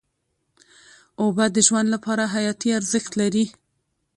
اوبه 1.21 1.45
د 1.55 1.57
ژوند 1.67 1.87
لپاره 1.95 2.23
حیاتي 2.33 2.69
ارزښت 2.79 3.11
لري. 3.21 3.45